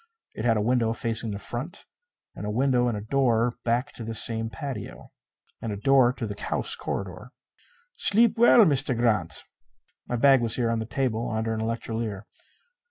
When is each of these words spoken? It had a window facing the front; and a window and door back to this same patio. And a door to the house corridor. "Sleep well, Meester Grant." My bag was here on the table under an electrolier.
It 0.33 0.45
had 0.45 0.57
a 0.57 0.61
window 0.63 0.93
facing 0.93 1.29
the 1.29 1.37
front; 1.37 1.85
and 2.33 2.43
a 2.43 2.49
window 2.49 2.87
and 2.87 3.07
door 3.07 3.57
back 3.63 3.91
to 3.93 4.03
this 4.03 4.19
same 4.23 4.49
patio. 4.49 5.11
And 5.61 5.71
a 5.71 5.77
door 5.77 6.11
to 6.13 6.25
the 6.25 6.41
house 6.41 6.73
corridor. 6.73 7.33
"Sleep 7.97 8.35
well, 8.35 8.65
Meester 8.65 8.95
Grant." 8.95 9.43
My 10.07 10.15
bag 10.15 10.41
was 10.41 10.55
here 10.55 10.71
on 10.71 10.79
the 10.79 10.87
table 10.87 11.29
under 11.29 11.53
an 11.53 11.61
electrolier. 11.61 12.23